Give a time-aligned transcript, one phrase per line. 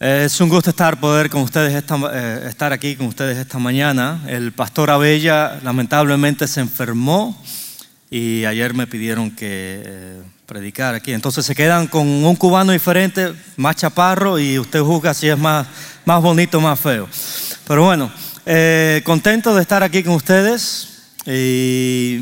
[0.00, 4.22] Es un gusto estar, poder con ustedes eh, estar aquí con ustedes esta mañana.
[4.28, 7.36] El pastor Abella lamentablemente se enfermó
[8.08, 11.12] y ayer me pidieron que eh, predicara aquí.
[11.12, 15.66] Entonces se quedan con un cubano diferente, más chaparro y usted juzga si es más,
[16.04, 17.08] más bonito o más feo.
[17.66, 18.08] Pero bueno,
[18.46, 22.20] eh, contento de estar aquí con ustedes y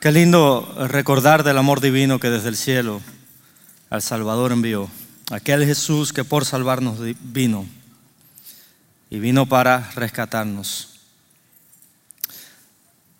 [0.00, 3.02] qué lindo recordar del amor divino que desde el cielo
[3.90, 4.88] al Salvador envió
[5.30, 7.66] aquel Jesús que por salvarnos vino
[9.10, 10.90] y vino para rescatarnos.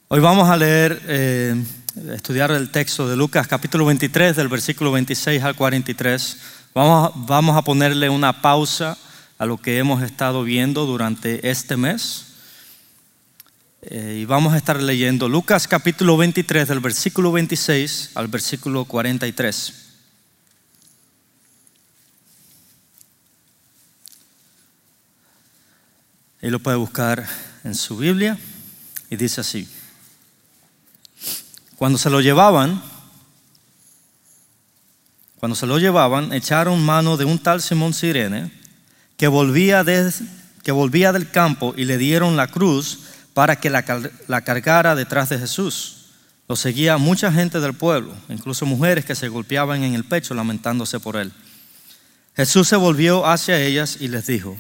[0.09, 1.65] Hoy vamos a leer, eh,
[2.13, 6.39] estudiar el texto de Lucas capítulo 23 del versículo 26 al 43.
[6.75, 8.99] Vamos, vamos a ponerle una pausa
[9.39, 12.27] a lo que hemos estado viendo durante este mes.
[13.83, 19.84] Eh, y vamos a estar leyendo Lucas capítulo 23 del versículo 26 al versículo 43.
[26.45, 27.27] Y lo puede buscar
[27.65, 28.37] en su Biblia
[29.09, 29.67] y dice así.
[31.77, 32.83] Cuando se lo llevaban,
[35.41, 38.53] cuando se lo llevaban, echaron mano de un tal Simón Sirene
[39.17, 39.83] que volvía,
[40.63, 43.01] que volvía del campo y le dieron la cruz
[43.33, 43.83] para que la,
[44.29, 46.09] la cargara detrás de Jesús.
[46.47, 51.01] Lo seguía mucha gente del pueblo, incluso mujeres que se golpeaban en el pecho lamentándose
[51.01, 51.33] por él.
[52.37, 54.59] Jesús se volvió hacia ellas y les dijo,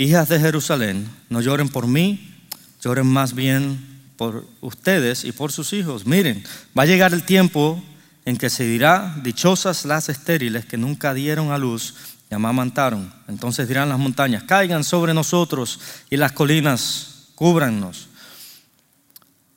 [0.00, 2.34] Hijas de Jerusalén, no lloren por mí,
[2.82, 6.06] lloren más bien por ustedes y por sus hijos.
[6.06, 6.42] Miren,
[6.76, 7.84] va a llegar el tiempo
[8.24, 11.96] en que se dirá, dichosas las estériles que nunca dieron a luz
[12.30, 13.12] y amamantaron.
[13.28, 18.08] Entonces dirán las montañas, caigan sobre nosotros y las colinas, cúbrannos.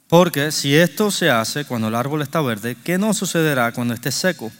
[0.09, 4.11] Porque si esto se hace cuando el árbol está verde, ¿qué no sucederá cuando esté
[4.11, 4.51] seco?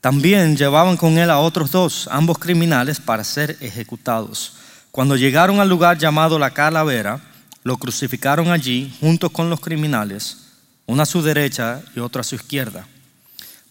[0.00, 4.58] También llevaban con él a otros dos, ambos criminales, para ser ejecutados.
[4.94, 7.20] Cuando llegaron al lugar llamado la calavera,
[7.64, 10.52] lo crucificaron allí junto con los criminales,
[10.86, 12.86] uno a su derecha y otro a su izquierda.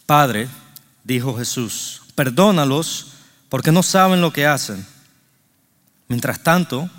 [0.06, 0.50] Padre,
[1.06, 3.14] dijo Jesús, perdónalos
[3.48, 4.86] porque no saben lo que hacen.
[6.10, 6.90] Mientras tanto,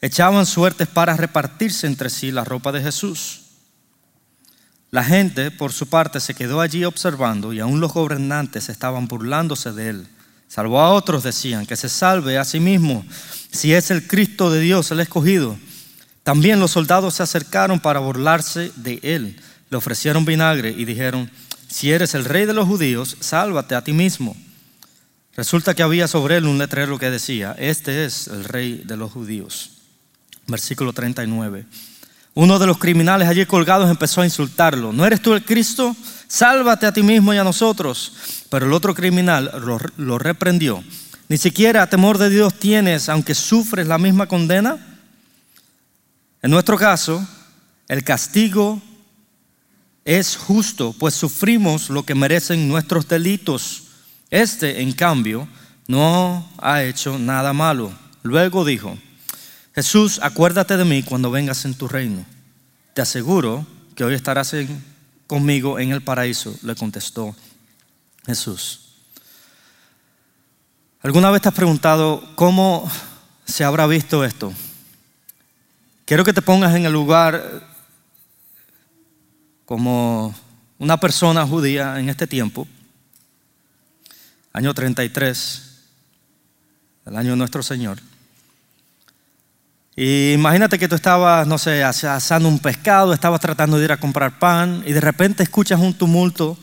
[0.00, 3.42] echaban suertes para repartirse entre sí la ropa de Jesús.
[4.90, 9.72] La gente, por su parte, se quedó allí observando y aún los gobernantes estaban burlándose
[9.72, 10.08] de él.
[10.50, 13.04] Salvó a otros, decían, que se salve a sí mismo,
[13.52, 15.56] si es el Cristo de Dios, el escogido.
[16.24, 19.40] También los soldados se acercaron para burlarse de él.
[19.70, 21.30] Le ofrecieron vinagre y dijeron,
[21.68, 24.36] si eres el rey de los judíos, sálvate a ti mismo.
[25.36, 29.12] Resulta que había sobre él un letrero que decía, este es el rey de los
[29.12, 29.70] judíos.
[30.48, 31.64] Versículo 39.
[32.34, 34.92] Uno de los criminales allí colgados empezó a insultarlo.
[34.92, 35.94] ¿No eres tú el Cristo?
[36.30, 38.12] Sálvate a ti mismo y a nosotros.
[38.50, 39.50] Pero el otro criminal
[39.96, 40.84] lo, reprendió.
[41.28, 44.78] Ni siquiera temor de Dios tienes, aunque sufres la misma condena.
[46.40, 47.26] En nuestro caso,
[47.88, 48.80] el castigo
[50.04, 53.88] es justo, pues sufrimos lo que merecen nuestros delitos.
[54.30, 55.48] Este, en cambio,
[55.88, 57.92] no ha hecho nada malo.
[58.22, 58.96] Luego dijo,
[59.74, 62.24] Jesús, acuérdate de mí cuando vengas en tu reino.
[62.94, 64.54] Te aseguro que hoy estarás
[65.30, 67.36] conmigo en el paraíso, le contestó
[68.26, 68.80] Jesús.
[71.02, 72.90] ¿Alguna vez te has preguntado cómo
[73.44, 74.52] se habrá visto esto?
[76.04, 77.62] Quiero que te pongas en el lugar
[79.66, 80.34] como
[80.80, 82.66] una persona judía en este tiempo,
[84.52, 85.62] año 33,
[87.06, 88.00] el año de nuestro Señor.
[90.02, 93.98] Y imagínate que tú estabas, no sé, asando un pescado, estabas tratando de ir a
[93.98, 96.56] comprar pan y de repente escuchas un tumulto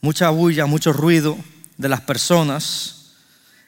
[0.00, 1.36] mucha bulla, mucho ruido
[1.76, 3.10] de las personas.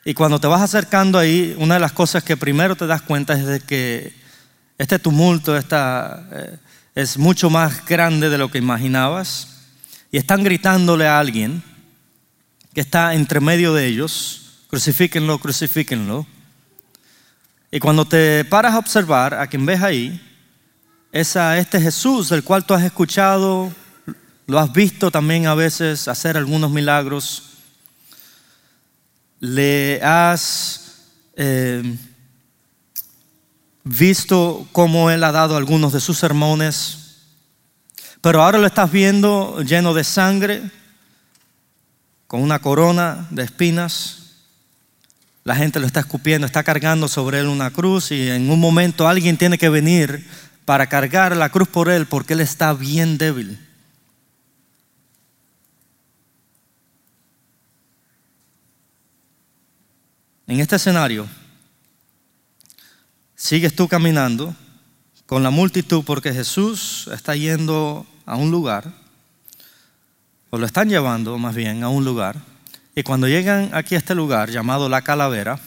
[0.07, 3.35] Y cuando te vas acercando ahí, una de las cosas que primero te das cuenta
[3.35, 4.15] es de que
[4.79, 6.57] este tumulto está, eh,
[6.95, 9.49] es mucho más grande de lo que imaginabas.
[10.13, 11.63] Y están gritándole a alguien
[12.73, 16.27] que está entre medio de ellos, crucifíquenlo, crucifíquenlo.
[17.75, 20.23] Y cuando te paras a observar a quien ves ahí,
[21.11, 23.73] es a este Jesús del cual tú has escuchado
[24.47, 27.55] lo has visto también a veces hacer algunos milagros.
[29.41, 31.97] Le has eh,
[33.83, 37.25] visto cómo Él ha dado algunos de sus sermones.
[38.21, 40.71] Pero ahora lo estás viendo lleno de sangre,
[42.29, 44.24] con una corona de espinas.
[45.45, 49.07] La gente lo está escupiendo, está cargando sobre él una cruz y en un momento
[49.07, 50.27] alguien tiene que venir
[50.65, 53.59] para cargar la cruz por él porque él está bien débil.
[60.47, 61.27] en este escenario,
[63.35, 64.55] sigues tú caminando
[65.27, 68.93] con la multitud porque Jesús está yendo a un lugar,
[70.51, 72.37] o lo están llevando más bien a un lugar,
[72.95, 75.59] y cuando llegan aquí a este lugar llamado la calavera,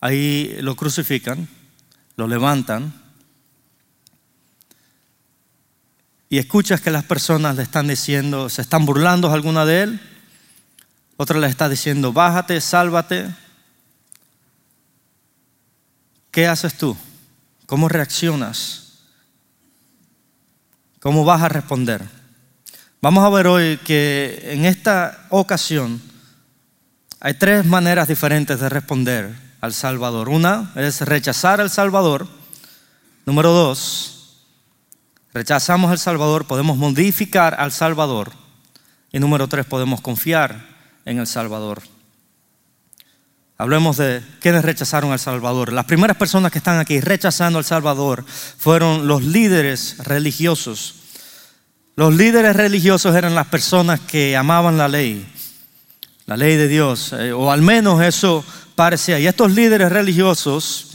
[0.00, 1.48] ahí lo crucifican,
[2.16, 2.92] lo levantan,
[6.32, 10.00] y escuchas que las personas le están diciendo, se están burlando alguna de él,
[11.18, 13.28] otra le está diciendo, bájate, sálvate.
[16.30, 16.96] ¿Qué haces tú?
[17.66, 19.02] ¿Cómo reaccionas?
[21.00, 22.21] ¿Cómo vas a responder?
[23.04, 26.00] Vamos a ver hoy que en esta ocasión
[27.18, 30.28] hay tres maneras diferentes de responder al Salvador.
[30.28, 32.28] Una es rechazar al Salvador.
[33.26, 34.44] Número dos,
[35.34, 38.30] rechazamos al Salvador, podemos modificar al Salvador.
[39.10, 40.64] Y número tres, podemos confiar
[41.04, 41.82] en el Salvador.
[43.58, 45.72] Hablemos de quienes rechazaron al Salvador.
[45.72, 48.24] Las primeras personas que están aquí rechazando al Salvador
[48.58, 51.01] fueron los líderes religiosos.
[51.94, 55.26] Los líderes religiosos eran las personas que amaban la ley,
[56.26, 58.44] la ley de Dios, eh, o al menos eso
[58.74, 59.18] parecía.
[59.20, 60.88] Y estos líderes religiosos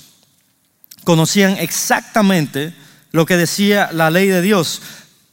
[1.04, 2.74] conocían exactamente
[3.12, 4.82] lo que decía la ley de Dios.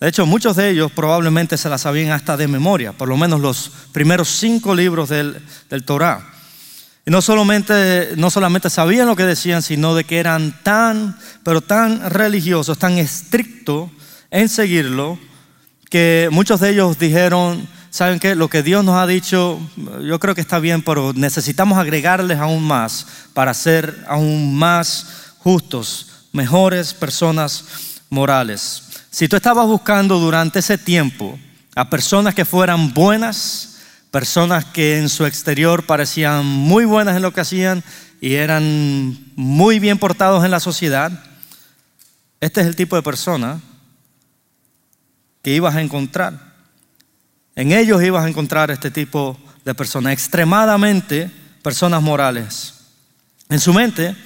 [0.01, 3.41] De hecho, muchos de ellos probablemente se la sabían hasta de memoria, por lo menos
[3.41, 5.41] los primeros cinco libros del,
[5.71, 6.31] del Torah.
[7.07, 11.63] Y no solamente, no solamente sabían lo que decían, sino de que eran tan, pero
[11.63, 13.91] tan religiosos, tan estrictos
[14.31, 15.19] en seguirlo,
[15.91, 18.35] que muchos de ellos dijeron, ¿saben qué?
[18.35, 19.61] Lo que Dios nos ha dicho,
[20.03, 25.07] yo creo que está bien, pero necesitamos agregarles aún más para ser aún más
[25.39, 27.65] justos, mejores personas
[28.11, 28.83] morales.
[29.11, 31.39] Si tú estabas buscando durante ese tiempo
[31.77, 33.77] a personas que fueran buenas,
[34.11, 37.85] personas que en su exterior parecían muy buenas en lo que hacían
[38.21, 41.13] y eran muy bien portados en la sociedad,
[42.41, 43.61] este es el tipo de persona
[45.45, 46.55] que ibas a encontrar.
[47.55, 51.31] En ellos ibas a encontrar este tipo de personas, extremadamente
[51.63, 52.75] personas morales.
[53.51, 54.17] En su mente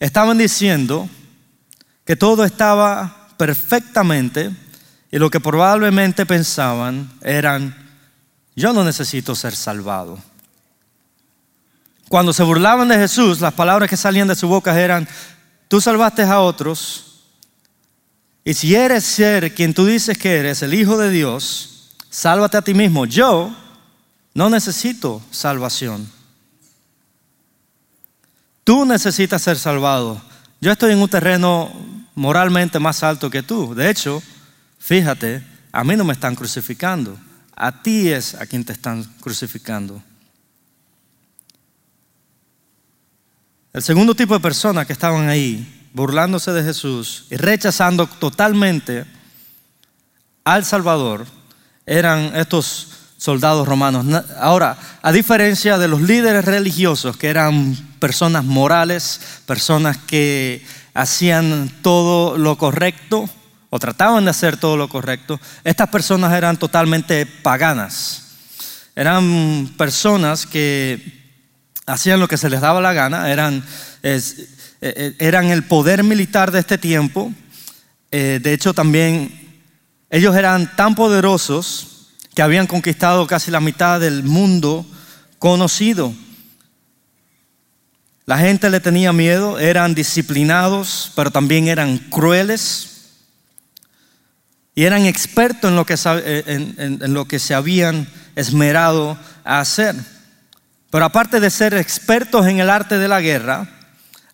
[0.00, 1.08] estaban diciendo
[2.04, 4.50] que todo estaba perfectamente
[5.12, 7.74] y lo que probablemente pensaban eran
[8.56, 10.18] yo no necesito ser salvado.
[12.08, 15.08] Cuando se burlaban de Jesús, las palabras que salían de su boca eran,
[15.68, 17.03] tú salvaste a otros,
[18.44, 22.62] y si eres ser quien tú dices que eres, el Hijo de Dios, sálvate a
[22.62, 23.06] ti mismo.
[23.06, 23.56] Yo
[24.34, 26.10] no necesito salvación.
[28.64, 30.20] Tú necesitas ser salvado.
[30.60, 31.72] Yo estoy en un terreno
[32.14, 33.74] moralmente más alto que tú.
[33.74, 34.22] De hecho,
[34.78, 35.42] fíjate,
[35.72, 37.18] a mí no me están crucificando.
[37.56, 40.02] A ti es a quien te están crucificando.
[43.72, 49.06] El segundo tipo de personas que estaban ahí, burlándose de Jesús y rechazando totalmente
[50.44, 51.24] al Salvador,
[51.86, 54.04] eran estos soldados romanos.
[54.38, 60.62] Ahora, a diferencia de los líderes religiosos, que eran personas morales, personas que
[60.92, 63.30] hacían todo lo correcto,
[63.70, 68.20] o trataban de hacer todo lo correcto, estas personas eran totalmente paganas.
[68.94, 71.24] Eran personas que
[71.86, 73.64] hacían lo que se les daba la gana, eran,
[74.02, 74.20] e,
[74.86, 77.32] e, eran el poder militar de este tiempo.
[78.10, 79.32] Eh, de hecho, también
[80.10, 84.84] ellos eran tan poderosos que habían conquistado casi la mitad del mundo
[85.38, 86.12] conocido.
[88.26, 92.90] La gente le tenía miedo, eran disciplinados, pero también eran crueles.
[94.74, 99.94] Y eran expertos en lo que, eh, en, lo que se habían esmerado a hacer.
[100.90, 103.73] Pero aparte de ser expertos en el arte de la guerra,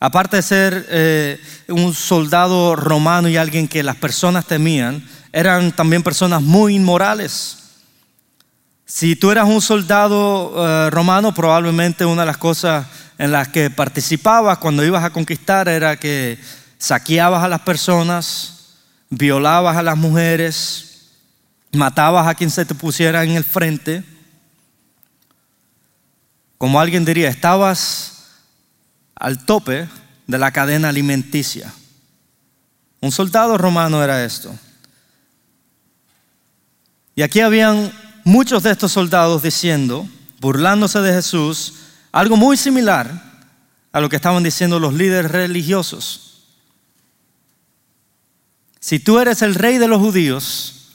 [0.00, 6.02] aparte de ser eh, un soldado romano y alguien que las personas temían, eran también
[6.02, 7.58] personas muy inmorales.
[8.86, 12.86] Si tú eras un soldado eh, romano, probablemente una de las cosas
[13.18, 16.38] en las que participabas cuando ibas a conquistar era que
[16.78, 18.78] saqueabas a las personas,
[19.10, 21.10] violabas a las mujeres,
[21.72, 24.02] matabas a quien se te pusiera en el frente.
[26.56, 28.19] Como alguien diría, estabas
[29.20, 29.88] al tope
[30.26, 31.72] de la cadena alimenticia.
[33.00, 34.52] Un soldado romano era esto.
[37.14, 37.92] Y aquí habían
[38.24, 40.08] muchos de estos soldados diciendo,
[40.40, 41.74] burlándose de Jesús,
[42.10, 43.30] algo muy similar
[43.92, 46.44] a lo que estaban diciendo los líderes religiosos.
[48.80, 50.92] Si tú eres el rey de los judíos,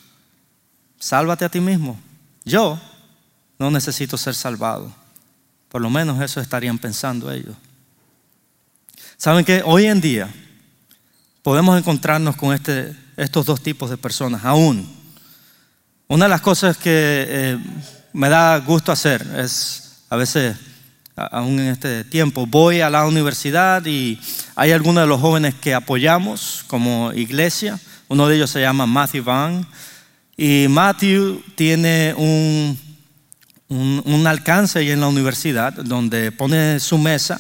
[0.98, 2.00] sálvate a ti mismo.
[2.44, 2.82] Yo
[3.60, 4.92] no necesito ser salvado.
[5.70, 7.56] Por lo menos eso estarían pensando ellos.
[9.18, 10.30] Saben que hoy en día
[11.42, 14.86] podemos encontrarnos con este, estos dos tipos de personas, aún.
[16.08, 17.58] Una de las cosas que eh,
[18.12, 20.58] me da gusto hacer es, a veces,
[21.16, 24.20] aún en este tiempo, voy a la universidad y
[24.56, 27.80] hay algunos de los jóvenes que apoyamos como iglesia.
[28.10, 29.66] Uno de ellos se llama Matthew Van.
[30.36, 32.78] Y Matthew tiene un,
[33.70, 37.40] un, alcance ahí en la universidad donde pone su mesa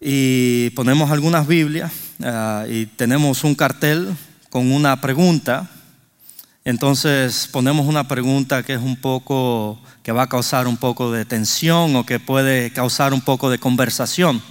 [0.00, 4.16] y ponemos algunas Biblias ah, y tenemos un cartel
[4.50, 5.68] con una pregunta.
[6.64, 11.24] Entonces ponemos una pregunta que es un poco, que va a causar un poco de
[11.24, 14.42] tensión o que puede causar un poco de conversación.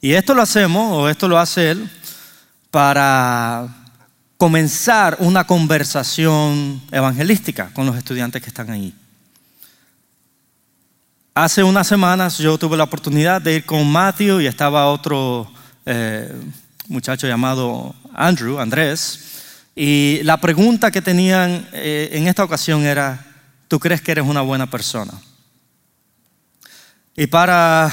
[0.00, 1.90] Y esto lo hacemos, o esto lo hace él,
[2.70, 3.68] para
[4.36, 8.92] comenzar una conversación evangelística con los estudiantes que están ahí.
[11.34, 15.50] Hace unas semanas yo tuve la oportunidad de ir con Matthew y estaba otro
[15.86, 16.30] eh,
[16.88, 23.24] muchacho llamado Andrew, Andrés, y la pregunta que tenían eh, en esta ocasión era,
[23.66, 25.14] ¿tú crees que eres una buena persona?
[27.16, 27.90] Y para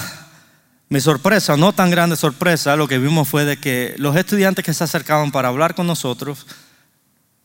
[0.90, 4.74] mi sorpresa, no tan grande sorpresa, lo que vimos fue de que los estudiantes que
[4.74, 6.46] se acercaban para hablar con nosotros,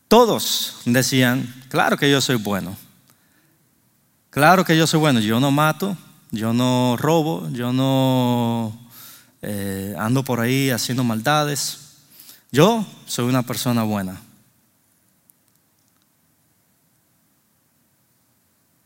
[0.09, 2.75] todos decían, claro que yo soy bueno.
[4.35, 5.95] Claro que yo soy bueno, yo no mato,
[6.29, 8.77] yo no robo, yo no
[9.41, 12.01] eh, ando por ahí haciendo maldades.
[12.51, 14.19] Yo soy una persona buena.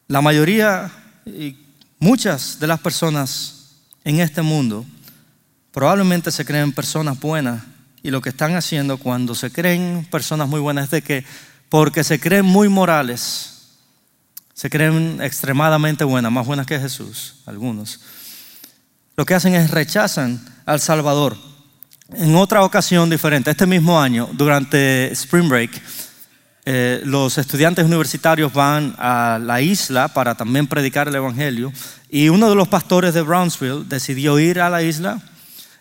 [0.07, 0.91] La mayoría
[1.25, 1.57] y
[1.97, 3.71] muchas de las personas
[4.03, 4.85] en este mundo
[5.71, 7.63] probablemente se creen personas buenas
[8.03, 11.25] y lo que están haciendo cuando se creen personas muy buenas es de que
[11.69, 13.58] porque se creen muy morales,
[14.59, 18.01] se creen extremadamente buenas, más buenas que Jesús, algunos.
[19.15, 21.37] Lo que hacen es rechazan al Salvador.
[22.11, 25.81] En otra ocasión diferente, este mismo año, durante Spring Break,
[26.65, 31.71] eh, los estudiantes universitarios van a la isla para también predicar el Evangelio
[32.09, 35.21] y uno de los pastores de Brownsville decidió ir a la isla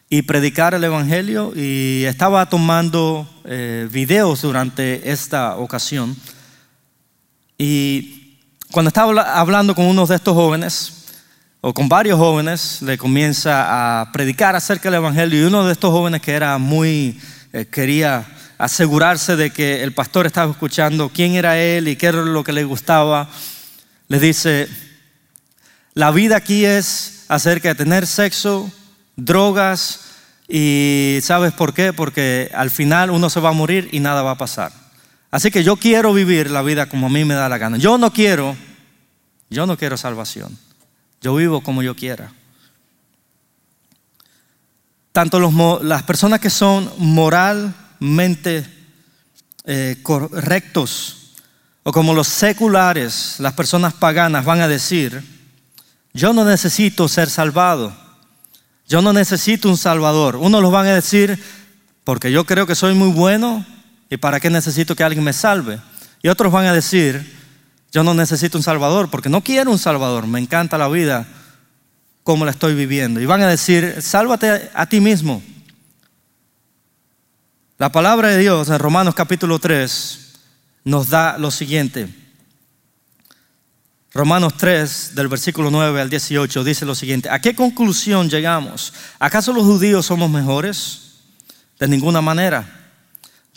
[0.08, 6.16] y predicar el Evangelio y estaba tomando eh, videos durante esta ocasión.
[7.60, 8.17] Y
[8.70, 10.92] cuando estaba hablando con uno de estos jóvenes,
[11.60, 15.90] o con varios jóvenes, le comienza a predicar acerca del Evangelio y uno de estos
[15.90, 17.18] jóvenes que era muy,
[17.52, 18.26] eh, quería
[18.58, 22.52] asegurarse de que el pastor estaba escuchando quién era él y qué era lo que
[22.52, 23.28] le gustaba,
[24.08, 24.68] le dice,
[25.94, 28.70] la vida aquí es acerca de tener sexo,
[29.16, 30.00] drogas
[30.46, 31.92] y ¿sabes por qué?
[31.92, 34.72] Porque al final uno se va a morir y nada va a pasar.
[35.30, 37.76] Así que yo quiero vivir la vida como a mí me da la gana.
[37.76, 38.56] Yo no quiero,
[39.50, 40.56] yo no quiero salvación.
[41.20, 42.32] Yo vivo como yo quiera.
[45.12, 45.40] Tanto
[45.82, 48.64] las personas que son moralmente
[49.64, 51.34] eh, correctos
[51.82, 55.22] o como los seculares, las personas paganas van a decir,
[56.12, 57.92] yo no necesito ser salvado.
[58.86, 60.36] Yo no necesito un salvador.
[60.36, 61.42] Unos los van a decir,
[62.04, 63.66] porque yo creo que soy muy bueno,
[64.10, 65.78] ¿Y para qué necesito que alguien me salve?
[66.22, 67.36] Y otros van a decir,
[67.92, 71.26] yo no necesito un salvador porque no quiero un salvador, me encanta la vida
[72.22, 73.20] como la estoy viviendo.
[73.20, 75.42] Y van a decir, sálvate a ti mismo.
[77.78, 80.32] La palabra de Dios en Romanos capítulo 3
[80.84, 82.08] nos da lo siguiente.
[84.12, 87.30] Romanos 3, del versículo 9 al 18, dice lo siguiente.
[87.30, 88.92] ¿A qué conclusión llegamos?
[89.18, 91.20] ¿Acaso los judíos somos mejores?
[91.78, 92.77] De ninguna manera.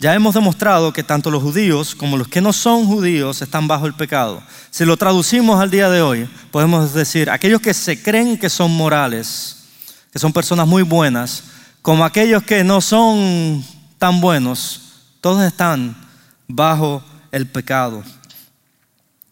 [0.02, 3.86] Ya hemos demostrado que tanto los judíos como los que no son judíos están bajo
[3.86, 4.42] el pecado.
[4.68, 8.72] Si lo traducimos al día de hoy, podemos decir, aquellos que se creen que son
[8.72, 9.58] morales,
[10.12, 11.44] que son personas muy buenas,
[11.82, 13.64] como aquellos que no son
[13.96, 15.96] tan buenos, todos están
[16.48, 18.02] bajo el pecado.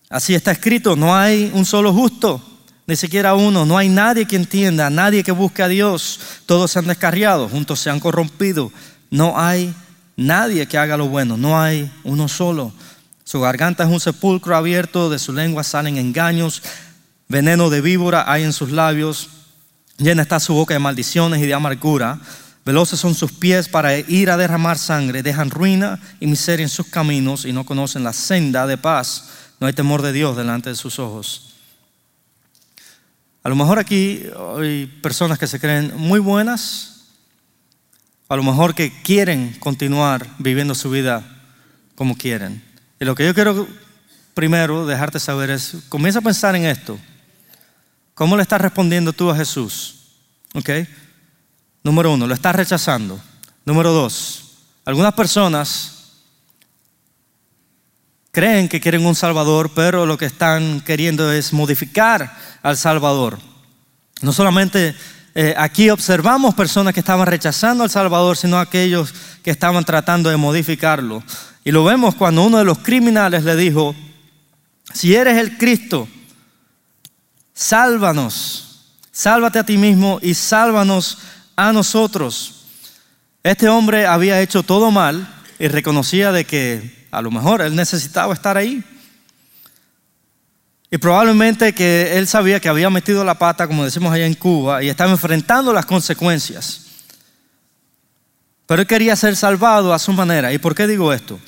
[0.09, 2.41] Así está escrito, no hay un solo justo,
[2.87, 6.79] ni siquiera uno, no hay nadie que entienda, nadie que busque a Dios, todos se
[6.79, 8.71] han descarriado, juntos se han corrompido,
[9.11, 9.75] no hay
[10.21, 12.73] nadie que haga lo bueno, no hay uno solo.
[13.25, 16.63] Su garganta es un sepulcro abierto, de su lengua salen engaños,
[17.29, 19.29] veneno de víbora hay en sus labios,
[19.97, 22.19] llena está su boca de maldiciones y de amargura.
[22.65, 26.87] Veloces son sus pies para ir a derramar sangre, dejan ruina y miseria en sus
[26.87, 29.31] caminos y no conocen la senda de paz.
[29.59, 31.55] No hay temor de Dios delante de sus ojos.
[33.43, 34.25] A lo mejor aquí
[34.59, 36.90] hay personas que se creen muy buenas,
[38.31, 41.25] a lo mejor que quieren continuar viviendo su vida
[41.97, 42.63] como quieren.
[43.01, 43.67] Y lo que yo quiero
[44.35, 46.97] primero dejarte saber es, comienza a pensar en esto.
[48.15, 50.13] ¿Cómo le estás respondiendo tú a Jesús?
[50.55, 50.71] ¿Ok?
[51.83, 53.21] Número uno, lo estás rechazando.
[53.65, 56.13] Número dos, algunas personas
[58.31, 63.41] creen que quieren un Salvador, pero lo que están queriendo es modificar al Salvador.
[64.23, 64.95] No solamente
[65.35, 70.37] eh, aquí observamos personas que estaban rechazando al Salvador, sino aquellos que estaban tratando de
[70.37, 71.23] modificarlo.
[71.65, 73.95] Y lo vemos cuando uno de los criminales le dijo,
[74.93, 76.09] si eres el Cristo,
[77.55, 81.19] sálvanos, sálvate a ti mismo y sálvanos
[81.55, 82.65] a nosotros.
[83.43, 85.27] Este hombre había hecho todo mal
[85.59, 88.83] y reconocía de que a lo mejor él necesitaba estar ahí.
[90.91, 94.83] Y probablemente que él sabía que había metido la pata, como decimos allá en Cuba,
[94.83, 96.87] y estaba enfrentando las consecuencias.
[98.67, 100.53] Pero él quería ser salvado a su manera.
[100.53, 101.39] ¿Y por qué digo esto?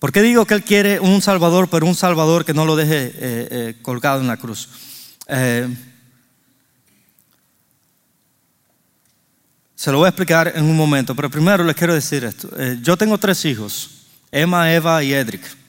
[0.00, 3.06] ¿Por qué digo que Él quiere un Salvador, pero un Salvador que no lo deje
[3.06, 4.68] eh, eh, colgado en la cruz?
[5.28, 5.68] Eh,
[9.74, 12.48] se lo voy a explicar en un momento, pero primero les quiero decir esto.
[12.82, 13.90] yo tengo tres hijos,
[14.32, 15.59] Emma, Eva y Edric.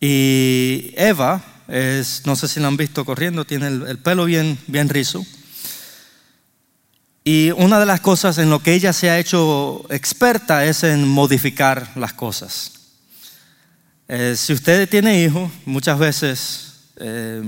[0.00, 4.58] Y Eva es, no sé si la han visto corriendo, tiene el, el pelo bien,
[4.66, 5.24] bien rizo.
[7.24, 11.08] Y una de las cosas en lo que ella se ha hecho experta es en
[11.08, 12.72] modificar las cosas.
[14.06, 17.42] Eh, si usted tiene hijos, muchas veces eh,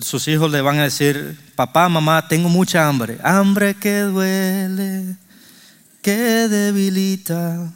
[0.00, 3.18] sus hijos le van a decir, papá, mamá, tengo mucha hambre.
[3.22, 5.16] Hambre que duele,
[6.00, 6.16] que
[6.48, 7.70] debilita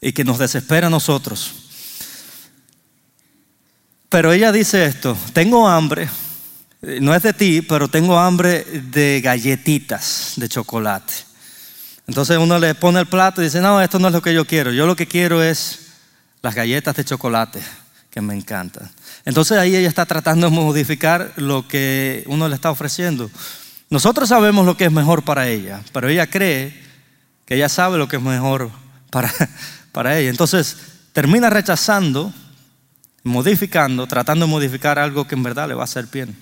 [0.00, 1.63] y que nos desespera a nosotros.
[4.14, 6.08] Pero ella dice esto, tengo hambre,
[7.00, 11.12] no es de ti, pero tengo hambre de galletitas de chocolate.
[12.06, 14.44] Entonces uno le pone el plato y dice, no, esto no es lo que yo
[14.44, 15.88] quiero, yo lo que quiero es
[16.42, 17.60] las galletas de chocolate,
[18.08, 18.88] que me encantan.
[19.24, 23.28] Entonces ahí ella está tratando de modificar lo que uno le está ofreciendo.
[23.90, 26.72] Nosotros sabemos lo que es mejor para ella, pero ella cree
[27.46, 28.70] que ella sabe lo que es mejor
[29.10, 29.34] para,
[29.90, 30.30] para ella.
[30.30, 30.76] Entonces
[31.12, 32.32] termina rechazando,
[33.24, 36.36] modificando, tratando de modificar algo que en verdad le va a hacer bien.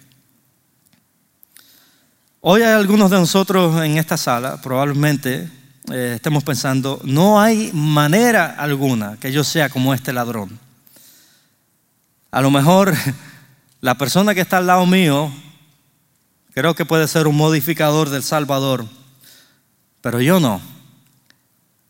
[2.41, 5.49] Hoy hay algunos de nosotros en esta sala, probablemente
[5.93, 10.59] eh, estemos pensando, no hay manera alguna que yo sea como este ladrón.
[12.33, 12.93] A lo mejor
[13.81, 15.33] la persona que está al lado mío
[16.53, 18.87] creo que puede ser un modificador del Salvador,
[20.01, 20.61] pero yo no.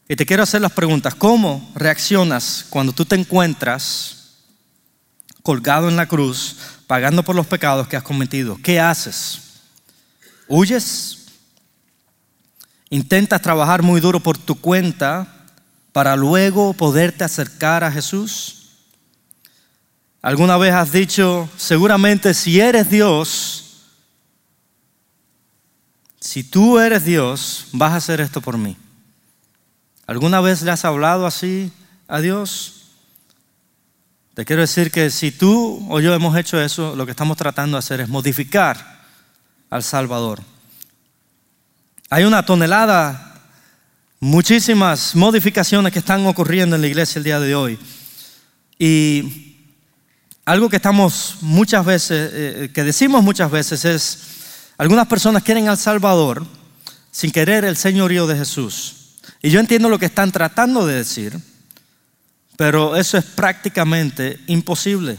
[0.06, 4.21] Y te quiero hacer las preguntas, ¿cómo reaccionas cuando tú te encuentras
[5.42, 8.58] colgado en la cruz, pagando por los pecados que has cometido?
[8.62, 9.40] ¿Qué haces?
[10.48, 11.18] ¿Huyes?
[12.90, 15.46] Intentas trabajar muy duro por tu cuenta
[15.92, 18.70] para luego poderte acercar a Jesús.
[20.20, 23.62] ¿Alguna vez has dicho, seguramente si eres Dios,
[26.20, 28.76] si tú eres Dios, vas a hacer esto por mí?
[30.06, 31.72] ¿Alguna vez le has hablado así
[32.06, 32.81] a Dios?
[34.34, 37.76] Te quiero decir que si tú o yo hemos hecho eso, lo que estamos tratando
[37.76, 39.02] de hacer es modificar
[39.68, 40.42] al Salvador.
[42.08, 43.42] Hay una tonelada,
[44.20, 47.78] muchísimas modificaciones que están ocurriendo en la iglesia el día de hoy.
[48.78, 49.56] Y
[50.46, 54.18] algo que estamos muchas veces, eh, que decimos muchas veces es,
[54.78, 56.46] algunas personas quieren al Salvador
[57.10, 59.16] sin querer el señorío de Jesús.
[59.42, 61.38] Y yo entiendo lo que están tratando de decir,
[62.56, 65.18] pero eso es prácticamente imposible.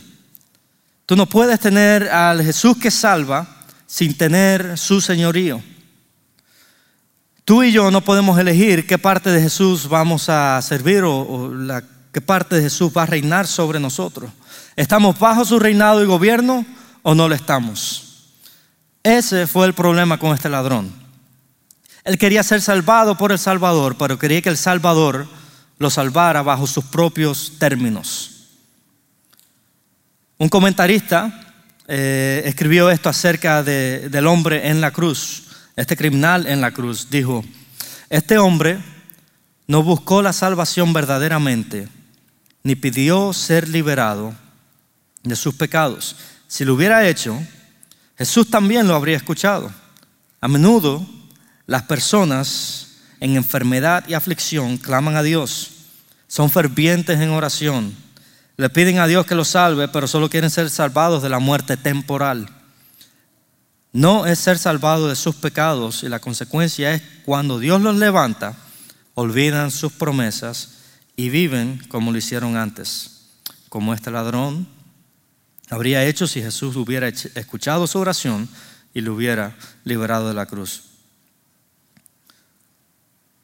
[1.06, 3.48] Tú no puedes tener al Jesús que salva
[3.86, 5.62] sin tener su señorío.
[7.46, 11.52] Tú y yo no podemos elegir qué parte de Jesús vamos a servir o,
[12.14, 14.32] qué parte de Jesús va a reinar sobre nosotros.
[14.78, 16.66] ¿Estamos bajo su reinado y gobierno
[17.02, 18.32] o no lo estamos?
[19.04, 20.90] Ese fue el problema con este ladrón.
[22.06, 25.28] Él quería ser salvado por el Salvador, pero quería que el Salvador
[25.84, 28.32] lo salvara bajo sus propios términos.
[30.40, 31.54] Un comentarista
[31.88, 35.44] eh, escribió esto acerca del hombre en la cruz
[35.76, 37.44] este criminal en la cruz, dijo,
[38.10, 38.80] este hombre
[39.68, 41.88] no buscó la salvación verdaderamente,
[42.64, 44.34] ni pidió ser liberado
[45.24, 46.16] de sus pecados.
[46.48, 47.42] Si lo hubiera hecho,
[48.18, 49.72] Jesús también lo habría escuchado.
[50.40, 51.06] A menudo
[51.66, 55.72] las personas en enfermedad y aflicción claman a Dios,
[56.34, 57.96] son fervientes en oración,
[58.58, 61.78] le piden a Dios que los salve, pero solo quieren ser salvados de la muerte
[61.78, 62.50] temporal.
[63.92, 68.56] No es ser salvado de sus pecados y la consecuencia es cuando Dios los levanta,
[69.14, 70.80] olvidan sus promesas
[71.16, 73.28] y viven como lo hicieron antes,
[73.70, 74.68] como este ladrón
[75.70, 78.50] habría hecho si Jesús hubiera escuchado su oración
[78.92, 80.86] y lo hubiera liberado de la cruz.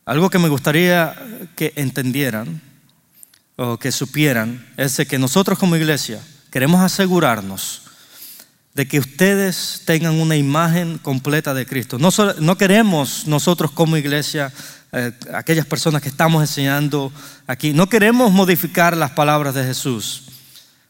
[0.06, 1.14] Algo que me gustaría
[1.56, 2.68] que entendieran
[3.60, 7.82] o que supieran es que nosotros como iglesia queremos asegurarnos
[8.74, 12.00] de que ustedes tengan una imagen completa de Cristo.
[12.00, 14.54] No, no queremos nosotros como iglesia,
[14.94, 17.12] eh, aquellas personas que estamos enseñando
[17.48, 20.24] aquí, no queremos modificar las palabras de Jesús.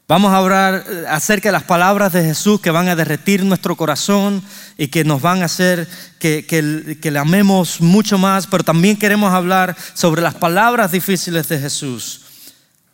[0.08, 3.76] Vamos a hablar eh, acerca de las palabras de Jesús que van a derretir nuestro
[3.76, 4.44] corazón
[4.78, 5.88] y que nos van a hacer
[6.20, 11.60] que, que, le amemos mucho más, pero también queremos hablar sobre las palabras difíciles de
[11.60, 12.22] Jesús,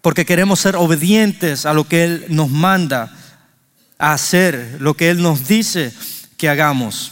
[0.06, 3.12] porque queremos ser obedientes a lo que Él nos manda
[3.98, 5.91] a hacer, lo que Él nos dice
[6.38, 7.12] que hagamos.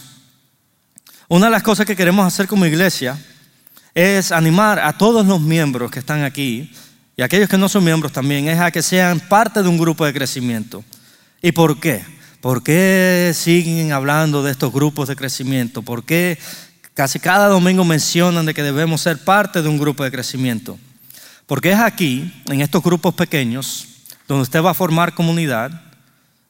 [1.26, 3.18] Una de las cosas que queremos hacer como iglesia
[3.94, 6.72] es animar a todos los miembros que están aquí
[7.16, 10.06] y aquellos que no son miembros también, es a que sean parte de un grupo
[10.06, 10.84] de crecimiento.
[11.42, 12.04] ¿Y por qué?
[12.40, 15.82] ¿Por qué siguen hablando de estos grupos de crecimiento?
[15.82, 16.38] ¿Por qué
[16.94, 20.78] casi cada domingo mencionan de que debemos ser parte de un grupo de crecimiento?
[21.46, 23.86] Porque es aquí, en estos grupos pequeños,
[24.26, 25.70] donde usted va a formar comunidad,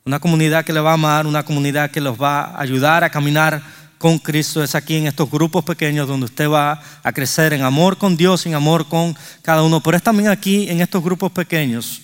[0.05, 3.11] una comunidad que le va a amar, una comunidad que los va a ayudar a
[3.11, 3.63] caminar
[3.99, 7.97] con Cristo es aquí en estos grupos pequeños donde usted va a crecer en amor
[7.97, 9.83] con Dios, en amor con cada uno.
[9.83, 12.03] Pero es también aquí en estos grupos pequeños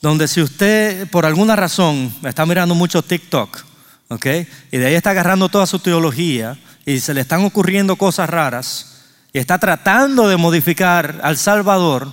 [0.00, 3.64] donde si usted por alguna razón está mirando mucho TikTok,
[4.08, 4.26] ¿ok?
[4.70, 8.97] Y de ahí está agarrando toda su teología y se le están ocurriendo cosas raras
[9.38, 12.08] está tratando de modificar al Salvador,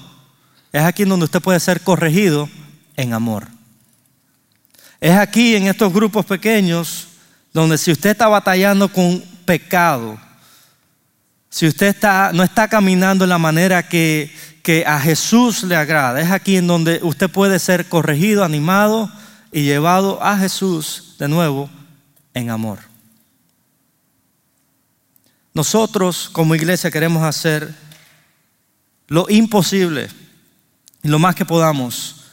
[0.71, 2.49] es aquí donde usted puede ser corregido
[2.95, 3.47] en amor.
[4.99, 7.07] Es aquí en estos grupos pequeños
[7.53, 10.17] donde si usted está batallando con pecado,
[11.49, 14.29] si usted está, no está caminando en la manera que
[14.85, 19.09] a Jesús le agrada, es aquí en donde usted puede ser corregido, animado
[19.51, 21.69] y llevado a Jesús de nuevo
[22.33, 22.94] en amor.
[25.55, 27.73] Nosotros como iglesia queremos hacer
[29.07, 30.09] lo imposible
[31.01, 32.25] y lo más que podamos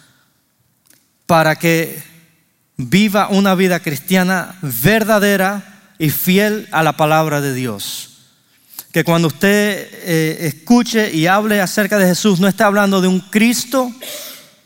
[1.25, 2.03] para que
[2.77, 8.09] viva una vida cristiana verdadera y fiel a la palabra de Dios.
[8.91, 13.21] Que cuando usted eh, escuche y hable acerca de Jesús, no está hablando de un
[13.21, 13.93] Cristo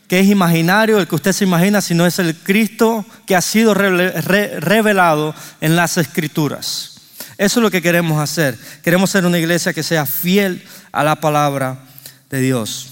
[0.09, 3.75] que es imaginario, el que usted se imagina, sino es el Cristo que ha sido
[3.75, 6.96] revelado en las escrituras.
[7.39, 8.59] Eso es lo que queremos hacer.
[8.83, 11.79] Queremos ser una iglesia que sea fiel a la palabra
[12.31, 12.89] de Dios.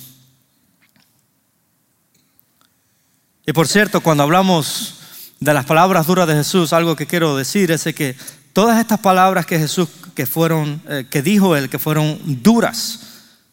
[3.46, 4.94] Y por cierto, cuando hablamos
[5.40, 8.16] de las palabras duras de Jesús, algo que quiero decir es que
[8.52, 13.00] todas estas palabras que Jesús que fueron eh, que dijo él que fueron duras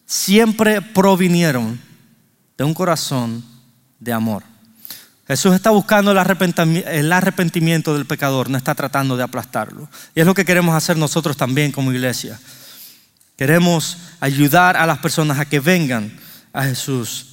[0.06, 1.80] siempre provinieron
[2.56, 3.44] de un corazón
[3.98, 4.51] de amor.
[5.26, 9.88] Jesús está buscando el arrepentimiento del pecador, no está tratando de aplastarlo.
[10.14, 12.40] Y es lo que queremos hacer nosotros también como iglesia.
[13.36, 16.12] Queremos ayudar a las personas a que vengan
[16.52, 17.31] a Jesús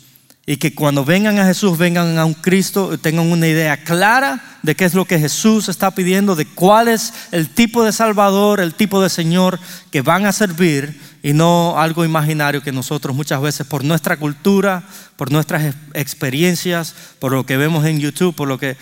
[0.50, 4.74] y que cuando vengan a Jesús, vengan a un Cristo, tengan una idea clara de
[4.74, 8.74] qué es lo que Jesús está pidiendo, de cuál es el tipo de Salvador, el
[8.74, 9.60] tipo de Señor
[9.92, 14.82] que van a servir y no algo imaginario que nosotros muchas veces por nuestra cultura,
[15.18, 18.76] por nuestras experiencias, por lo que vemos en YouTube, por lo que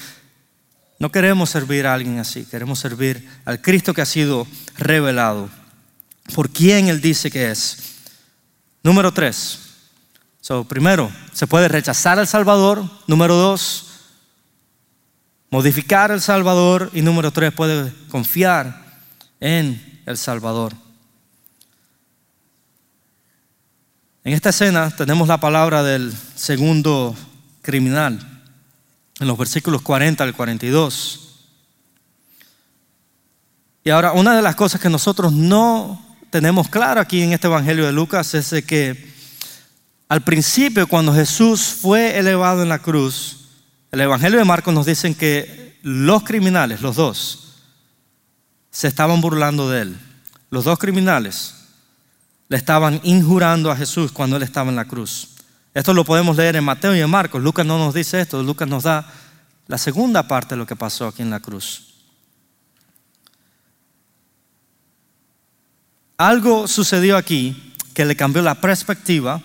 [0.99, 5.49] no queremos servir a alguien así, queremos servir al Cristo que ha sido revelado,
[6.33, 7.77] por quien Él dice que es.
[8.83, 9.66] Número tres
[10.67, 12.83] primero, se puede rechazar al Salvador.
[13.07, 13.85] Número dos,
[15.49, 16.89] modificar al Salvador.
[16.93, 19.01] Y número tres, puede confiar
[19.39, 20.73] en el Salvador.
[24.23, 27.15] En esta escena tenemos la palabra del segundo
[27.61, 28.19] criminal,
[29.19, 31.45] en los versículos 40 al 42.
[33.85, 37.85] Y ahora, una de las cosas que nosotros no tenemos claro aquí en este Evangelio
[37.85, 39.06] de Lucas es que
[40.09, 43.49] al principio, cuando Jesús fue elevado en la cruz,
[43.91, 47.55] el Evangelio de Marcos nos dicen que los criminales, los dos,
[48.71, 49.99] se estaban burlando de él.
[50.49, 51.55] Los dos criminales
[52.47, 55.29] le estaban injurando a Jesús cuando él estaba en la cruz.
[55.73, 57.41] Esto lo podemos leer en Mateo y en Marcos.
[57.41, 59.05] Lucas no nos dice esto, Lucas nos da
[59.67, 61.93] la segunda parte de lo que pasó aquí en la cruz.
[66.17, 69.41] Algo sucedió aquí que le cambió la perspectiva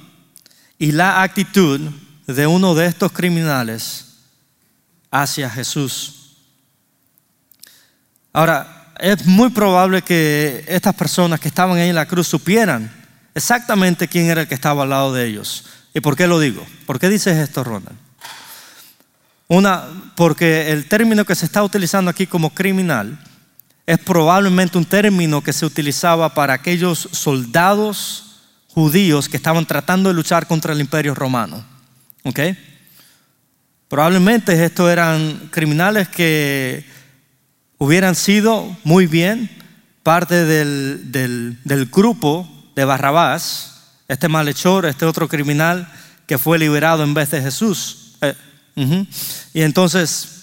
[0.82, 1.80] y la actitud
[2.26, 4.16] de uno de estos criminales
[5.12, 6.34] hacia Jesús.
[8.32, 12.92] Ahora, es muy probable que estas personas que estaban ahí en la cruz supieran
[13.32, 15.66] exactamente quién era el que estaba al lado de ellos.
[15.94, 16.66] ¿Y por qué lo digo?
[16.84, 17.96] ¿Por qué dices esto, Ronald?
[19.46, 19.84] una,
[20.16, 23.20] porque el término que se está utilizando aquí como criminal
[23.86, 28.31] es probablemente un término que se utilizaba para aquellos soldados
[28.74, 31.64] judíos que estaban tratando de luchar contra el imperio romano.
[33.88, 36.84] Probablemente estos eran criminales que
[37.78, 39.50] hubieran sido muy bien
[40.02, 43.72] parte del, del grupo de Barrabás,
[44.08, 45.90] este malhechor, este otro criminal
[46.26, 48.16] que fue liberado en vez de Jesús.
[48.22, 48.34] Eh,
[49.52, 50.41] y entonces,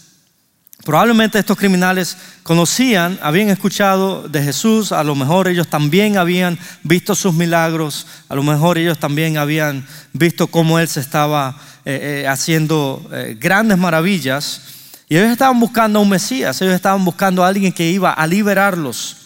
[0.84, 7.16] probablemente estos criminales conocían, habían escuchado de Jesús, a lo mejor ellos también habían visto
[7.16, 12.28] sus milagros, a lo mejor ellos también habían visto cómo Él se estaba eh, eh,
[12.28, 14.62] haciendo grandes maravillas.
[15.10, 18.28] Y ellos estaban buscando a un Mesías, ellos estaban buscando a alguien que iba a
[18.28, 19.18] liberarlos.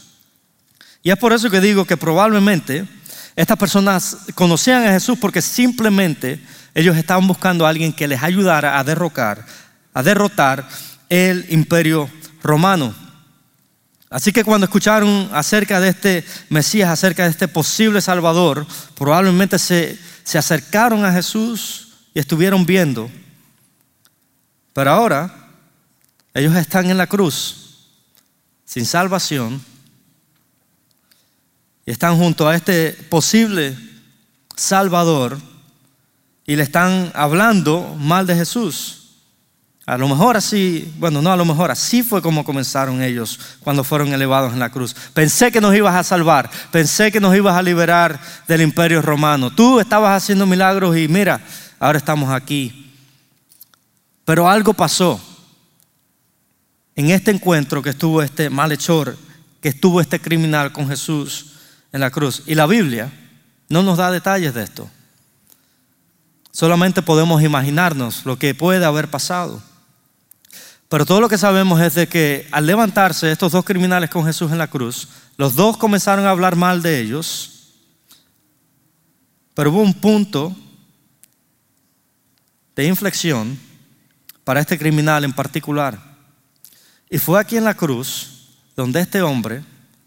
[1.04, 2.88] Y es por eso que digo que probablemente
[3.36, 6.42] estas personas conocían a Jesús porque simplemente
[6.74, 9.46] ellos estaban buscando a alguien que les ayudara a derrocar,
[9.94, 10.68] a derrotar
[11.14, 12.10] el imperio
[12.42, 12.94] romano.
[14.10, 19.98] Así que cuando escucharon acerca de este Mesías, acerca de este posible Salvador, probablemente se,
[20.24, 23.10] se acercaron a Jesús y estuvieron viendo.
[24.74, 25.50] Pero ahora
[26.34, 27.90] ellos están en la cruz,
[28.66, 29.64] sin salvación,
[31.86, 33.78] y están junto a este posible
[34.56, 35.38] Salvador
[36.46, 39.03] y le están hablando mal de Jesús.
[39.86, 43.84] A lo mejor así, bueno, no a lo mejor, así fue como comenzaron ellos cuando
[43.84, 44.96] fueron elevados en la cruz.
[45.14, 48.18] Pensé que nos ibas a salvar, pensé que nos ibas a liberar
[48.48, 49.54] del imperio romano.
[49.54, 51.42] Tú estabas haciendo milagros y mira,
[51.80, 52.94] ahora estamos aquí.
[54.24, 55.20] Pero algo pasó
[56.96, 59.18] en este encuentro que estuvo este malhechor,
[59.62, 61.56] que estuvo este criminal con Jesús
[61.92, 62.44] en la cruz.
[62.46, 63.12] Y la Biblia
[63.68, 64.90] no nos da detalles de esto.
[66.52, 69.62] Solamente podemos imaginarnos lo que puede haber pasado.
[70.94, 74.52] Pero todo lo que sabemos es de que al levantarse estos dos criminales con Jesús
[74.52, 77.74] en la cruz, los dos comenzaron a hablar mal de ellos,
[79.56, 80.56] pero hubo un punto
[82.76, 83.58] de inflexión
[84.44, 86.00] para este criminal en particular.
[87.10, 89.64] Y fue aquí en la cruz donde este hombre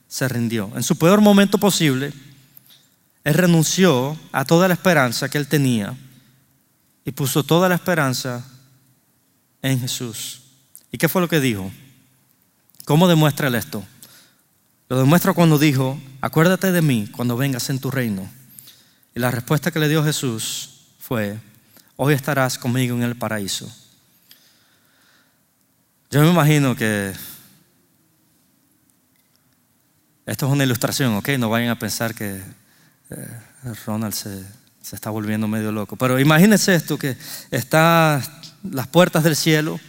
[0.07, 0.71] se rindió.
[0.77, 2.13] En su peor momento posible,
[3.25, 5.97] él renunció a toda la esperanza que él tenía
[7.05, 8.47] y puso toda la esperanza
[9.63, 10.46] en Jesús.
[10.93, 11.71] ¿Y qué fue lo que dijo?
[12.85, 13.85] ¿Cómo demuestra él esto?
[14.89, 18.31] Lo demuestra cuando dijo, acuérdate de mí cuando vengas en tu reino.
[19.15, 21.39] Y la respuesta que le dio Jesús fue,
[21.97, 23.71] hoy estarás conmigo en el paraíso.
[26.11, 27.13] Yo me imagino que
[30.25, 31.31] esto es una ilustración, ¿ok?
[31.39, 32.41] No vayan a pensar que
[33.11, 33.41] eh,
[33.85, 34.45] Ronald se,
[34.93, 35.97] está volviendo medio loco.
[35.97, 37.17] Pero imagínense esto, que
[37.51, 38.23] está
[38.63, 39.81] las puertas del cielo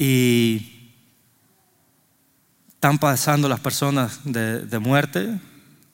[0.00, 0.96] y
[2.68, 5.38] están pasando las personas de, de muerte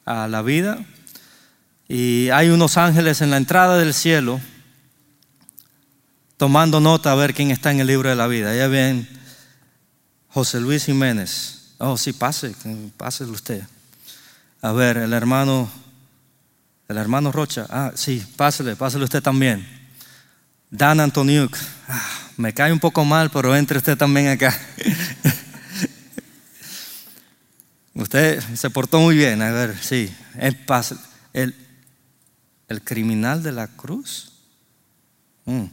[0.05, 0.79] a la vida
[1.89, 4.39] y hay unos ángeles en la entrada del cielo
[6.37, 8.55] tomando nota a ver quién está en el libro de la vida.
[8.55, 9.07] Ya ven
[10.29, 12.55] José Luis Jiménez Oh, sí, pase,
[12.97, 13.63] pase usted.
[14.61, 15.69] A ver, el hermano,
[16.87, 17.67] el hermano Rocha.
[17.69, 19.76] Ah, sí, pásele, pásele usted también.
[20.69, 21.57] Dan Antoniuk.
[21.87, 24.57] Ah, me cae un poco mal, pero entre usted también acá.
[27.93, 29.41] usted se portó muy bien.
[29.41, 30.13] A ver, sí.
[31.33, 31.55] El,
[32.67, 34.33] el, criminal de la cruz.
[35.45, 35.65] Mm.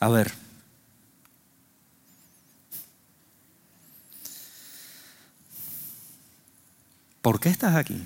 [0.00, 0.42] A ver.
[7.22, 8.04] ¿por qué estás aquí?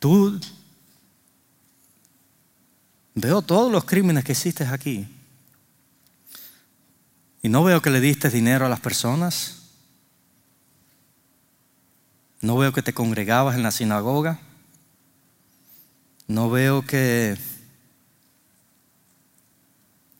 [0.00, 0.40] Tú
[3.14, 5.08] veo todos los crímenes que hiciste aquí.
[7.42, 9.62] Y no veo que le diste dinero a las personas.
[12.40, 14.38] No veo que te congregabas en la sinagoga.
[16.26, 17.36] No veo que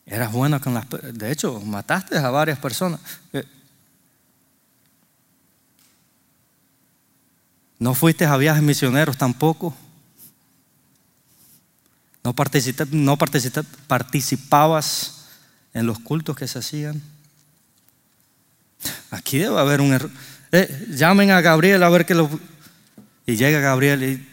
[0.06, 0.86] eras bueno con las...
[0.90, 3.00] De hecho, mataste a varias personas.
[3.32, 3.44] Eh,
[7.84, 9.74] No fuiste a viajes misioneros tampoco.
[12.24, 12.34] No,
[12.90, 13.16] no
[13.86, 15.26] participabas
[15.74, 17.02] en los cultos que se hacían.
[19.10, 20.10] Aquí debe haber un error.
[20.50, 22.30] Eh, llamen a Gabriel a ver qué lo...
[23.26, 24.28] Y llega Gabriel y...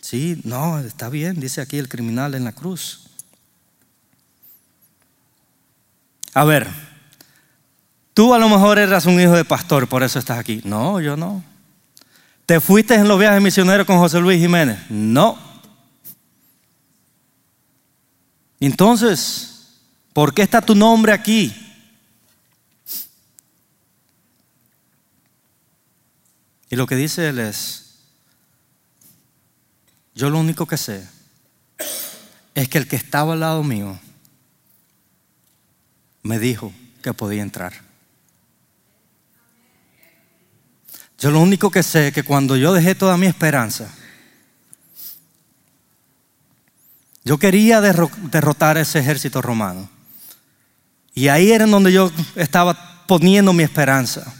[0.00, 3.08] Sí, no, está bien, dice aquí el criminal en la cruz.
[6.32, 6.68] A ver,
[8.14, 10.60] tú a lo mejor eras un hijo de pastor, por eso estás aquí.
[10.64, 11.42] No, yo no.
[12.44, 14.78] ¿Te fuiste en los viajes misioneros con José Luis Jiménez?
[14.90, 15.45] No.
[18.60, 19.56] Entonces,
[20.16, 21.54] ¿Por qué está tu nombre aquí?
[26.70, 27.98] Y lo que dice él es,
[30.14, 31.06] yo lo único que sé
[32.54, 34.00] es que el que estaba al lado mío
[36.22, 37.74] me dijo que podía entrar.
[41.18, 43.94] Yo lo único que sé es que cuando yo dejé toda mi esperanza,
[47.26, 49.90] yo quería derrotar ese ejército romano.
[51.12, 54.32] Y ahí era en donde yo estaba poniendo mi esperanza.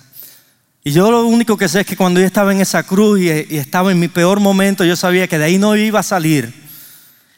[0.85, 3.29] Y yo lo único que sé es que cuando yo estaba en esa cruz y,
[3.29, 6.55] estaba en mi peor momento, yo sabía que de ahí no iba a salir.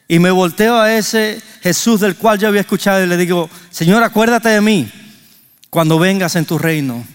[0.07, 4.03] Y me volteo a ese Jesús del cual yo había escuchado y le digo, Señor,
[4.03, 4.91] acuérdate de mí
[5.71, 7.07] cuando vengas en tu reino.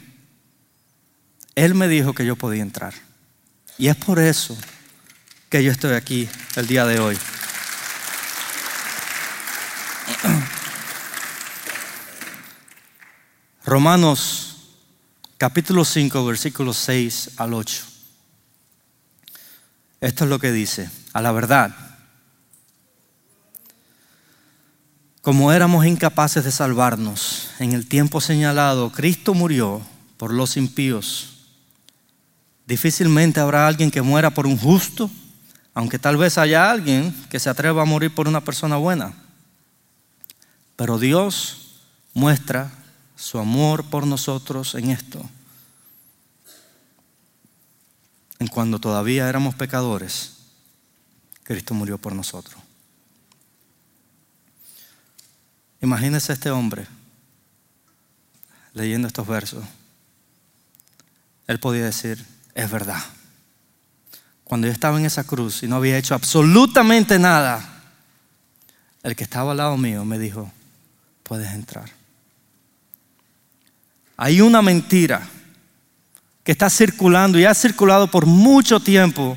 [1.55, 2.95] Él me dijo que yo podía entrar.
[3.79, 4.59] Y es por eso
[5.49, 7.17] que yo estoy aquí el día de hoy.
[13.65, 14.57] Romanos
[15.39, 17.85] capítulo 5, versículos 6 al 8.
[20.01, 21.75] Esto es lo que dice, a la verdad.
[25.23, 29.81] Como éramos incapaces de salvarnos en el tiempo señalado, Cristo murió
[30.19, 31.31] por los impíos.
[32.67, 35.11] Difícilmente habrá alguien que muera por un justo,
[35.73, 39.24] aunque tal vez haya alguien que se atreva a morir por una persona buena.
[40.77, 41.81] Pero Dios
[42.15, 42.73] muestra
[43.17, 45.23] su amor por nosotros en esto.
[48.39, 50.33] En cuando todavía éramos pecadores,
[51.45, 52.57] Cristo murió por nosotros.
[55.81, 56.87] Imagínese este hombre
[58.73, 59.65] leyendo estos versos.
[61.47, 63.03] Él podía decir, es verdad.
[64.43, 67.83] Cuando yo estaba en esa cruz y no había hecho absolutamente nada,
[69.03, 70.51] el que estaba al lado mío me dijo,
[71.25, 71.91] puedes entrar.
[74.17, 75.29] Hay una mentira
[76.45, 79.37] que está circulando y ha circulado por mucho tiempo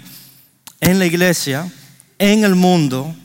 [0.80, 1.72] en la iglesia,
[2.20, 3.16] en el mundo.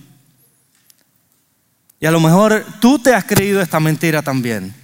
[2.00, 4.74] Y a lo mejor tú te has creído esta mentira también.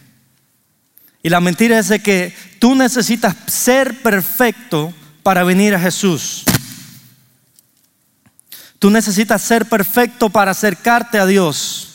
[1.23, 6.45] Y la mentira es de que tú necesitas ser perfecto para venir a Jesús.
[8.79, 11.88] Tú necesitas ser perfecto para acercarte a Dios.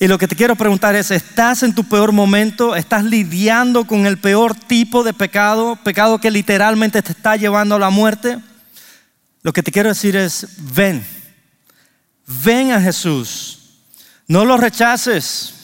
[0.00, 2.74] Y lo que te quiero preguntar es, ¿estás en tu peor momento?
[2.74, 5.76] ¿Estás lidiando con el peor tipo de pecado?
[5.76, 8.38] Pecado que literalmente te está llevando a la muerte.
[9.42, 11.04] Lo que te quiero decir es, ven,
[12.44, 13.60] ven a Jesús.
[14.26, 15.54] No lo rechaces.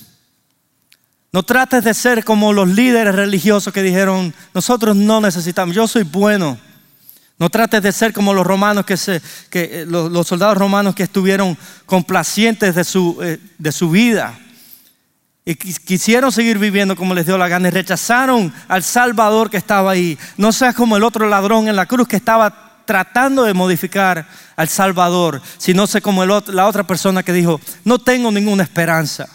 [1.33, 6.03] No trates de ser como los líderes religiosos que dijeron, nosotros no necesitamos, yo soy
[6.03, 6.59] bueno.
[7.41, 11.05] No trates de ser como los romanos que, se, que eh, los, soldados romanos que
[11.05, 14.39] estuvieron complacientes de su, eh, de su vida
[15.47, 19.93] y quisieron seguir viviendo como les dio la gana y rechazaron al Salvador que estaba
[19.93, 20.19] ahí.
[20.37, 24.69] No seas como el otro ladrón en la cruz que estaba tratando de modificar al
[24.69, 29.27] Salvador, sino sé como la otra persona que dijo, no tengo ninguna esperanza.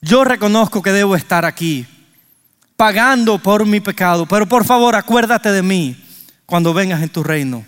[0.00, 1.86] Yo reconozco que debo estar aquí,
[2.76, 6.00] pagando por mi pecado, pero por favor acuérdate de mí
[6.46, 7.64] cuando vengas en tu reino.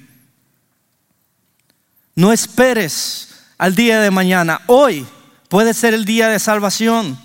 [2.15, 4.61] No esperes al día de mañana.
[4.67, 5.07] Hoy
[5.49, 7.19] puede ser el día de salvación.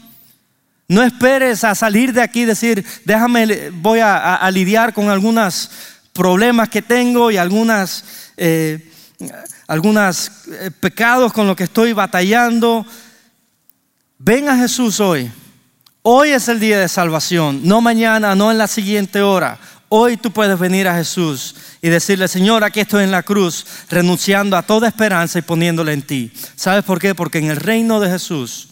[0.87, 5.69] No esperes a salir de aquí y decir, déjame, voy a, lidiar con algunos
[6.11, 8.03] problemas que tengo y algunas,
[8.35, 8.91] eh,
[9.67, 12.85] algunos eh, pecados con los que estoy batallando.
[14.17, 15.31] Ven a Jesús hoy.
[16.01, 19.59] Hoy es el día de salvación, no mañana, no en la siguiente hora.
[19.93, 24.55] Hoy tú puedes venir a Jesús y decirle, Señor, aquí estoy en la cruz, renunciando
[24.55, 26.31] a toda esperanza y poniéndola en ti.
[26.55, 27.13] ¿Sabes por qué?
[27.13, 28.69] Porque en el reino de Jesús,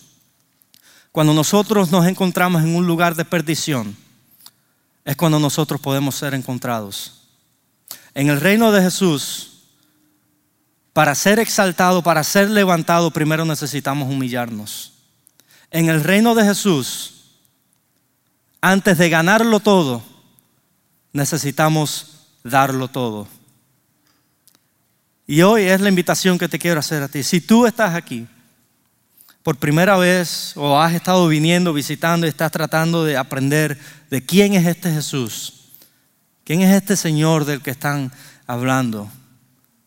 [1.11, 3.97] cuando nosotros nos encontramos en un lugar de perdición,
[5.03, 7.27] es cuando nosotros podemos ser encontrados.
[8.13, 9.63] En el reino de Jesús,
[10.93, 14.93] para ser exaltado, para ser levantado, primero necesitamos humillarnos.
[15.69, 17.25] En el reino de Jesús,
[18.61, 20.01] antes de ganarlo todo,
[21.13, 23.27] necesitamos darlo todo.
[25.27, 27.21] Y hoy es la invitación que te quiero hacer a ti.
[27.23, 28.27] Si tú estás aquí
[29.43, 33.77] por primera vez o has estado viniendo, visitando y estás tratando de aprender
[34.09, 35.69] de quién es este Jesús,
[36.43, 38.11] quién es este Señor del que están
[38.47, 39.09] hablando.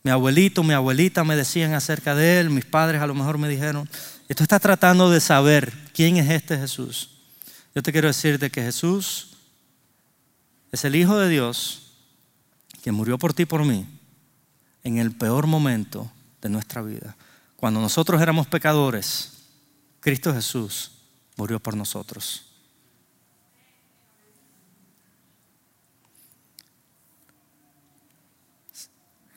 [0.05, 3.49] Mi abuelito, mi abuelita me decían acerca de él, mis padres a lo mejor me
[3.49, 3.89] dijeron,
[4.29, 7.11] y tú estás tratando de saber quién es este Jesús.
[7.75, 9.32] Yo te quiero decir de que Jesús
[10.73, 11.93] es el Hijo de Dios
[12.83, 13.87] que murió por ti y por mí
[14.83, 16.11] en el peor momento
[16.41, 17.15] de nuestra vida.
[17.57, 19.35] Cuando nosotros éramos pecadores,
[20.01, 20.93] Cristo Jesús
[21.37, 22.47] murió por nosotros.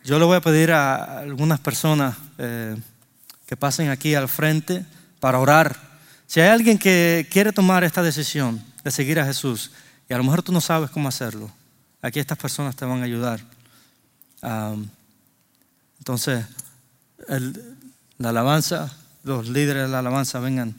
[0.03, 2.75] Yo le voy a pedir a algunas personas eh,
[3.45, 4.85] que pasen aquí al frente
[5.19, 5.99] para orar.
[6.27, 9.71] Si hay alguien que quiere tomar esta decisión de seguir a Jesús
[10.09, 11.49] y a lo mejor tú no sabes cómo hacerlo,
[12.01, 13.39] aquí estas personas te van a ayudar.
[15.97, 16.45] entonces,
[18.17, 18.91] la alabanza,
[19.23, 20.75] los líderes de la alabanza vengan.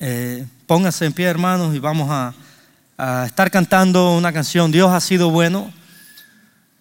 [0.00, 2.34] Eh, pónganse en pie, hermanos, y vamos a,
[2.98, 4.72] a estar cantando una canción.
[4.72, 5.72] Dios ha sido bueno.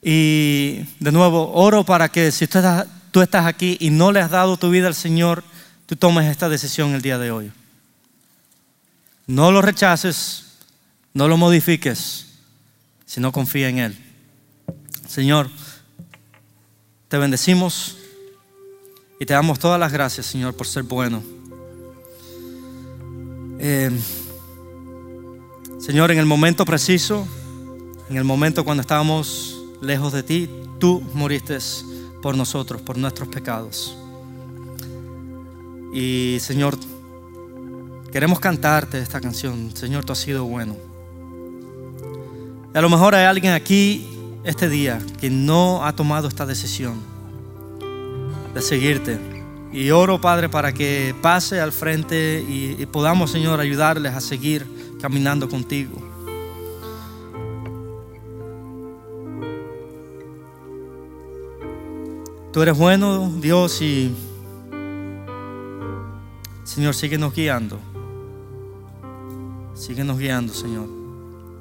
[0.02, 4.58] Y de nuevo, oro para que si tú estás, aquí y no le has dado
[4.58, 5.44] tu vida al Señor,
[5.86, 7.52] tú tomes esta decisión el día de hoy.
[9.28, 10.51] No lo rechaces,
[11.14, 12.28] no lo modifiques,
[13.06, 13.98] sino confía en Él.
[15.08, 15.50] Señor,
[17.08, 17.98] te bendecimos
[19.20, 21.22] y te damos todas las gracias, Señor, por ser bueno.
[23.60, 23.92] Eh,
[25.80, 27.28] Señor, en el momento preciso,
[28.10, 30.50] en el momento cuando estábamos lejos de ti,
[30.80, 31.58] tú moriste
[32.22, 33.98] por nosotros, por nuestros pecados.
[35.94, 36.78] Y Señor,
[38.12, 39.76] queremos cantarte esta canción.
[39.76, 40.91] Señor, tú has sido bueno.
[42.74, 44.08] Y a lo mejor hay alguien aquí
[44.44, 46.96] este día que no ha tomado esta decisión
[48.54, 49.20] de seguirte.
[49.74, 54.66] Y oro, Padre, para que pase al frente y, y podamos, Señor, ayudarles a seguir
[55.02, 56.12] caminando contigo.
[62.52, 64.14] Tú eres bueno, Dios, y
[66.66, 67.80] Señor, síguenos guiando.
[69.74, 71.01] Síguenos guiando, Señor.